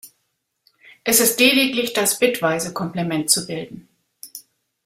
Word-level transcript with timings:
Es 1.03 1.19
ist 1.19 1.39
lediglich 1.39 1.93
das 1.93 2.17
bitweise 2.17 2.73
Komplement 2.73 3.29
zu 3.29 3.45
bilden. 3.45 3.87